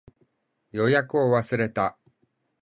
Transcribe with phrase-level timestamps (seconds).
[0.71, 1.95] 予約を忘れた